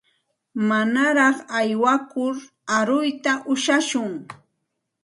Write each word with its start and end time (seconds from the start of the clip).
Manaraq 0.67 1.37
aywakur 1.59 2.35
aruyta 2.77 3.33
ushashun. 3.53 4.13